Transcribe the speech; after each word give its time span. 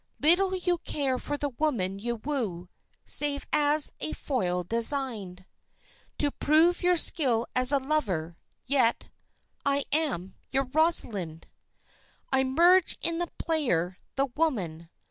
Little 0.19 0.55
you 0.55 0.79
care 0.79 1.19
for 1.19 1.37
the 1.37 1.49
woman 1.49 1.99
you 1.99 2.15
woo, 2.15 2.69
save 3.05 3.45
as 3.53 3.91
a 3.99 4.13
foil 4.13 4.63
designed. 4.63 5.45
To 6.17 6.31
prove 6.31 6.81
your 6.81 6.97
skill 6.97 7.45
as 7.53 7.71
a 7.71 7.77
lover 7.77 8.35
yet 8.65 9.09
"I 9.63 9.85
am 9.91 10.33
your 10.49 10.63
Rosalind!" 10.63 11.45
I 12.33 12.43
merge 12.43 12.97
in 13.03 13.19
the 13.19 13.27
player, 13.37 13.99
the 14.15 14.25
woman! 14.25 14.89